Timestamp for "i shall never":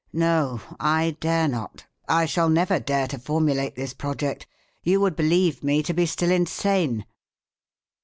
2.09-2.79